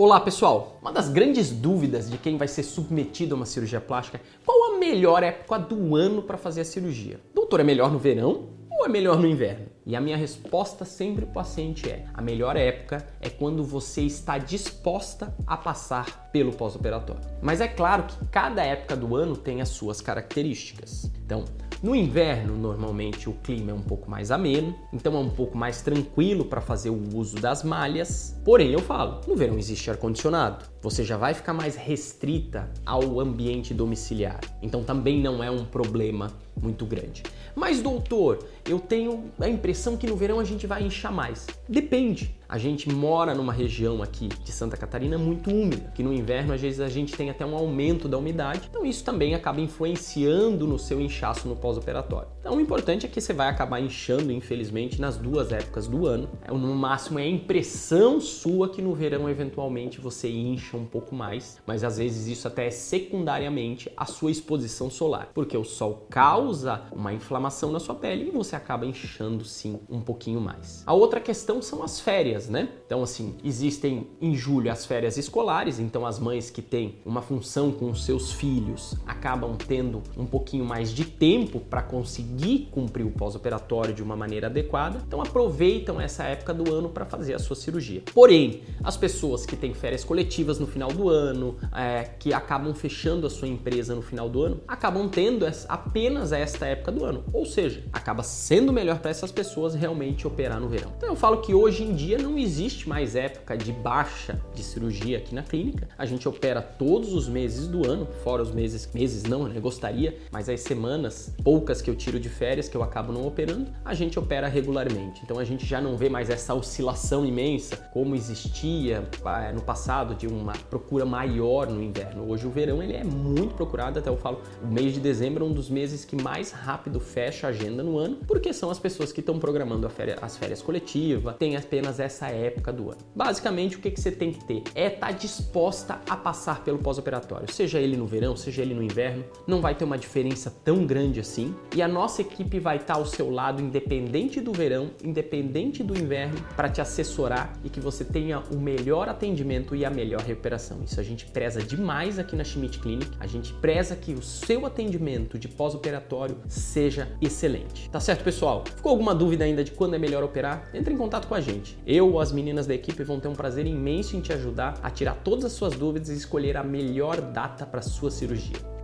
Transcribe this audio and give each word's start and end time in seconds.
Olá 0.00 0.20
pessoal! 0.20 0.78
Uma 0.80 0.92
das 0.92 1.08
grandes 1.08 1.50
dúvidas 1.50 2.08
de 2.08 2.16
quem 2.18 2.36
vai 2.36 2.46
ser 2.46 2.62
submetido 2.62 3.34
a 3.34 3.36
uma 3.36 3.44
cirurgia 3.44 3.80
plástica 3.80 4.18
é 4.18 4.20
qual 4.46 4.72
a 4.72 4.78
melhor 4.78 5.24
época 5.24 5.58
do 5.58 5.96
ano 5.96 6.22
para 6.22 6.38
fazer 6.38 6.60
a 6.60 6.64
cirurgia? 6.64 7.18
Doutor, 7.34 7.58
é 7.58 7.64
melhor 7.64 7.90
no 7.90 7.98
verão 7.98 8.50
ou 8.70 8.86
é 8.86 8.88
melhor 8.88 9.18
no 9.18 9.26
inverno? 9.26 9.66
E 9.84 9.96
a 9.96 10.00
minha 10.00 10.16
resposta 10.16 10.84
sempre 10.84 11.22
para 11.22 11.30
o 11.32 11.34
paciente 11.34 11.90
é: 11.90 12.04
a 12.14 12.22
melhor 12.22 12.56
época 12.56 13.04
é 13.20 13.28
quando 13.28 13.64
você 13.64 14.02
está 14.02 14.38
disposta 14.38 15.34
a 15.44 15.56
passar 15.56 16.30
pelo 16.30 16.52
pós-operatório. 16.52 17.22
Mas 17.42 17.60
é 17.60 17.66
claro 17.66 18.04
que 18.04 18.24
cada 18.26 18.62
época 18.62 18.94
do 18.94 19.16
ano 19.16 19.36
tem 19.36 19.60
as 19.60 19.70
suas 19.70 20.00
características. 20.00 21.10
Então, 21.24 21.44
no 21.80 21.94
inverno, 21.94 22.56
normalmente 22.56 23.28
o 23.28 23.32
clima 23.32 23.70
é 23.70 23.74
um 23.74 23.80
pouco 23.80 24.10
mais 24.10 24.32
ameno, 24.32 24.74
então 24.92 25.14
é 25.14 25.18
um 25.18 25.30
pouco 25.30 25.56
mais 25.56 25.80
tranquilo 25.80 26.44
para 26.44 26.60
fazer 26.60 26.90
o 26.90 27.16
uso 27.16 27.36
das 27.36 27.62
malhas. 27.62 28.36
Porém, 28.44 28.72
eu 28.72 28.80
falo, 28.80 29.20
no 29.28 29.36
verão 29.36 29.56
existe 29.56 29.88
ar-condicionado. 29.88 30.64
Você 30.82 31.04
já 31.04 31.16
vai 31.16 31.34
ficar 31.34 31.52
mais 31.52 31.76
restrita 31.76 32.68
ao 32.84 33.20
ambiente 33.20 33.72
domiciliar. 33.72 34.40
Então 34.60 34.82
também 34.82 35.20
não 35.20 35.42
é 35.42 35.50
um 35.50 35.64
problema 35.64 36.32
muito 36.60 36.84
grande. 36.84 37.22
Mas 37.54 37.80
doutor, 37.80 38.40
eu 38.68 38.80
tenho 38.80 39.30
a 39.38 39.48
impressão 39.48 39.96
que 39.96 40.06
no 40.06 40.16
verão 40.16 40.40
a 40.40 40.44
gente 40.44 40.66
vai 40.66 40.82
inchar 40.82 41.12
mais. 41.12 41.46
Depende. 41.68 42.37
A 42.48 42.56
gente 42.56 42.88
mora 42.88 43.34
numa 43.34 43.52
região 43.52 44.02
aqui 44.02 44.26
de 44.42 44.52
Santa 44.52 44.74
Catarina 44.74 45.18
muito 45.18 45.50
úmida, 45.50 45.92
que 45.94 46.02
no 46.02 46.14
inverno 46.14 46.54
às 46.54 46.62
vezes 46.62 46.80
a 46.80 46.88
gente 46.88 47.14
tem 47.14 47.28
até 47.28 47.44
um 47.44 47.54
aumento 47.54 48.08
da 48.08 48.16
umidade, 48.16 48.68
então 48.70 48.86
isso 48.86 49.04
também 49.04 49.34
acaba 49.34 49.60
influenciando 49.60 50.66
no 50.66 50.78
seu 50.78 50.98
inchaço 50.98 51.46
no 51.46 51.54
pós-operatório. 51.54 52.28
Então 52.40 52.56
o 52.56 52.60
importante 52.60 53.04
é 53.04 53.08
que 53.08 53.20
você 53.20 53.34
vai 53.34 53.50
acabar 53.50 53.80
inchando, 53.80 54.32
infelizmente, 54.32 54.98
nas 54.98 55.18
duas 55.18 55.52
épocas 55.52 55.86
do 55.86 56.06
ano. 56.06 56.26
É, 56.42 56.50
no 56.50 56.74
máximo 56.74 57.18
é 57.18 57.24
a 57.24 57.28
impressão 57.28 58.18
sua 58.18 58.70
que 58.70 58.80
no 58.80 58.94
verão 58.94 59.28
eventualmente 59.28 60.00
você 60.00 60.30
incha 60.30 60.74
um 60.74 60.86
pouco 60.86 61.14
mais, 61.14 61.58
mas 61.66 61.84
às 61.84 61.98
vezes 61.98 62.28
isso 62.28 62.48
até 62.48 62.68
é 62.68 62.70
secundariamente 62.70 63.92
a 63.94 64.06
sua 64.06 64.30
exposição 64.30 64.88
solar, 64.88 65.32
porque 65.34 65.56
o 65.56 65.64
sol 65.64 66.06
causa 66.08 66.80
uma 66.92 67.12
inflamação 67.12 67.70
na 67.70 67.78
sua 67.78 67.94
pele 67.94 68.28
e 68.28 68.30
você 68.30 68.56
acaba 68.56 68.86
inchando 68.86 69.44
sim 69.44 69.78
um 69.90 70.00
pouquinho 70.00 70.40
mais. 70.40 70.82
A 70.86 70.94
outra 70.94 71.20
questão 71.20 71.60
são 71.60 71.82
as 71.82 72.00
férias 72.00 72.37
né? 72.46 72.68
Então, 72.84 73.02
assim, 73.02 73.34
existem 73.42 74.06
em 74.20 74.34
julho 74.34 74.70
as 74.70 74.84
férias 74.84 75.16
escolares, 75.16 75.78
então 75.78 76.04
as 76.04 76.18
mães 76.18 76.50
que 76.50 76.60
têm 76.60 76.96
uma 77.06 77.22
função 77.22 77.72
com 77.72 77.90
os 77.90 78.04
seus 78.04 78.32
filhos 78.32 78.94
acabam 79.06 79.56
tendo 79.56 80.02
um 80.16 80.26
pouquinho 80.26 80.64
mais 80.64 80.90
de 80.90 81.06
tempo 81.06 81.58
para 81.58 81.80
conseguir 81.80 82.68
cumprir 82.70 83.06
o 83.06 83.10
pós-operatório 83.10 83.94
de 83.94 84.02
uma 84.02 84.14
maneira 84.14 84.48
adequada, 84.48 85.02
então 85.06 85.22
aproveitam 85.22 85.98
essa 85.98 86.24
época 86.24 86.52
do 86.52 86.74
ano 86.74 86.90
para 86.90 87.06
fazer 87.06 87.32
a 87.34 87.38
sua 87.38 87.56
cirurgia. 87.56 88.02
Porém, 88.12 88.62
as 88.84 88.96
pessoas 88.96 89.46
que 89.46 89.56
têm 89.56 89.72
férias 89.72 90.04
coletivas 90.04 90.58
no 90.58 90.66
final 90.66 90.92
do 90.92 91.08
ano, 91.08 91.56
é, 91.74 92.04
que 92.18 92.34
acabam 92.34 92.74
fechando 92.74 93.26
a 93.26 93.30
sua 93.30 93.48
empresa 93.48 93.94
no 93.94 94.02
final 94.02 94.28
do 94.28 94.42
ano, 94.42 94.60
acabam 94.68 95.08
tendo 95.08 95.46
apenas 95.68 96.32
esta 96.32 96.66
época 96.66 96.92
do 96.92 97.04
ano, 97.04 97.24
ou 97.32 97.46
seja, 97.46 97.84
acaba 97.92 98.22
sendo 98.22 98.72
melhor 98.72 98.98
para 98.98 99.10
essas 99.10 99.32
pessoas 99.32 99.74
realmente 99.74 100.26
operar 100.26 100.60
no 100.60 100.68
verão. 100.68 100.92
Então 100.96 101.08
eu 101.08 101.16
falo 101.16 101.38
que 101.38 101.54
hoje 101.54 101.84
em 101.84 101.94
dia 101.94 102.18
não 102.18 102.27
existe 102.36 102.88
mais 102.88 103.14
época 103.14 103.56
de 103.56 103.72
baixa 103.72 104.40
de 104.54 104.62
cirurgia 104.62 105.18
aqui 105.18 105.34
na 105.34 105.42
clínica. 105.42 105.88
A 105.96 106.04
gente 106.04 106.28
opera 106.28 106.60
todos 106.60 107.12
os 107.14 107.28
meses 107.28 107.68
do 107.68 107.88
ano, 107.88 108.06
fora 108.24 108.42
os 108.42 108.50
meses, 108.50 108.90
meses 108.92 109.22
não, 109.22 109.46
né? 109.46 109.60
Gostaria, 109.60 110.18
mas 110.32 110.48
as 110.48 110.60
semanas, 110.60 111.32
poucas 111.44 111.80
que 111.80 111.88
eu 111.88 111.94
tiro 111.94 112.18
de 112.18 112.28
férias, 112.28 112.68
que 112.68 112.76
eu 112.76 112.82
acabo 112.82 113.12
não 113.12 113.26
operando, 113.26 113.70
a 113.84 113.94
gente 113.94 114.18
opera 114.18 114.48
regularmente. 114.48 115.20
Então 115.22 115.38
a 115.38 115.44
gente 115.44 115.64
já 115.64 115.80
não 115.80 115.96
vê 115.96 116.08
mais 116.08 116.28
essa 116.30 116.54
oscilação 116.54 117.24
imensa 117.24 117.76
como 117.92 118.14
existia 118.14 119.04
é, 119.42 119.52
no 119.52 119.62
passado 119.62 120.14
de 120.14 120.26
uma 120.26 120.52
procura 120.70 121.04
maior 121.04 121.68
no 121.68 121.82
inverno. 121.82 122.28
Hoje 122.28 122.46
o 122.46 122.50
verão 122.50 122.82
ele 122.82 122.94
é 122.94 123.04
muito 123.04 123.54
procurado, 123.54 123.98
até 123.98 124.08
eu 124.08 124.16
falo, 124.16 124.42
o 124.62 124.66
mês 124.66 124.94
de 124.94 125.00
dezembro 125.00 125.44
é 125.44 125.48
um 125.48 125.52
dos 125.52 125.70
meses 125.70 126.04
que 126.04 126.20
mais 126.20 126.50
rápido 126.50 126.98
fecha 126.98 127.46
a 127.46 127.50
agenda 127.50 127.82
no 127.82 127.98
ano, 127.98 128.18
porque 128.26 128.52
são 128.52 128.70
as 128.70 128.78
pessoas 128.78 129.12
que 129.12 129.20
estão 129.20 129.38
programando 129.38 129.88
férias, 129.88 130.18
as 130.22 130.36
férias 130.36 130.62
coletivas, 130.62 131.36
tem 131.36 131.56
apenas 131.56 132.00
essa 132.00 132.17
essa 132.18 132.28
época 132.28 132.72
do 132.72 132.90
ano. 132.90 132.98
Basicamente, 133.14 133.76
o 133.76 133.80
que, 133.80 133.90
que 133.90 134.00
você 134.00 134.10
tem 134.10 134.32
que 134.32 134.44
ter 134.44 134.62
é 134.74 134.86
estar 134.88 135.06
tá 135.06 135.12
disposta 135.12 136.00
a 136.08 136.16
passar 136.16 136.64
pelo 136.64 136.78
pós-operatório, 136.78 137.50
seja 137.52 137.78
ele 137.78 137.96
no 137.96 138.06
verão, 138.06 138.36
seja 138.36 138.62
ele 138.62 138.74
no 138.74 138.82
inverno, 138.82 139.24
não 139.46 139.60
vai 139.60 139.74
ter 139.74 139.84
uma 139.84 139.96
diferença 139.96 140.52
tão 140.64 140.84
grande 140.84 141.20
assim. 141.20 141.54
E 141.74 141.80
a 141.80 141.88
nossa 141.88 142.22
equipe 142.22 142.58
vai 142.58 142.76
estar 142.76 142.94
tá 142.94 143.00
ao 143.00 143.06
seu 143.06 143.30
lado, 143.30 143.62
independente 143.62 144.40
do 144.40 144.52
verão, 144.52 144.90
independente 145.02 145.82
do 145.82 145.96
inverno, 145.96 146.38
para 146.56 146.68
te 146.68 146.80
assessorar 146.80 147.52
e 147.64 147.70
que 147.70 147.80
você 147.80 148.04
tenha 148.04 148.42
o 148.52 148.58
melhor 148.58 149.08
atendimento 149.08 149.76
e 149.76 149.84
a 149.84 149.90
melhor 149.90 150.20
recuperação. 150.22 150.78
Isso 150.84 150.98
a 150.98 151.02
gente 151.02 151.26
preza 151.26 151.62
demais 151.62 152.18
aqui 152.18 152.34
na 152.34 152.44
Schmidt 152.44 152.78
Clinic. 152.80 153.10
A 153.20 153.26
gente 153.26 153.52
preza 153.54 153.94
que 153.94 154.12
o 154.12 154.22
seu 154.22 154.66
atendimento 154.66 155.38
de 155.38 155.48
pós-operatório 155.48 156.36
seja 156.48 157.08
excelente. 157.20 157.88
Tá 157.90 158.00
certo, 158.00 158.24
pessoal? 158.24 158.64
Ficou 158.64 158.90
alguma 158.90 159.14
dúvida 159.14 159.44
ainda 159.44 159.62
de 159.62 159.70
quando 159.70 159.94
é 159.94 159.98
melhor 159.98 160.24
operar? 160.24 160.68
Entre 160.74 160.92
em 160.92 160.96
contato 160.96 161.28
com 161.28 161.34
a 161.34 161.40
gente. 161.40 161.78
Eu 162.08 162.14
ou 162.14 162.20
as 162.20 162.32
meninas 162.32 162.66
da 162.66 162.72
equipe 162.72 163.04
vão 163.04 163.20
ter 163.20 163.28
um 163.28 163.34
prazer 163.34 163.66
imenso 163.66 164.16
em 164.16 164.22
te 164.22 164.32
ajudar 164.32 164.80
a 164.82 164.90
tirar 164.90 165.14
todas 165.16 165.44
as 165.44 165.52
suas 165.52 165.74
dúvidas 165.74 166.08
e 166.08 166.14
escolher 166.14 166.56
a 166.56 166.64
melhor 166.64 167.20
data 167.20 167.66
para 167.66 167.82
sua 167.82 168.10
cirurgia. 168.10 168.77